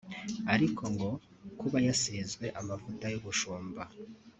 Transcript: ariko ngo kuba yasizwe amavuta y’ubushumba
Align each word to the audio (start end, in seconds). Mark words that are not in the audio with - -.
ariko 0.53 0.83
ngo 0.93 1.09
kuba 1.59 1.77
yasizwe 1.87 2.45
amavuta 2.59 3.05
y’ubushumba 3.09 3.81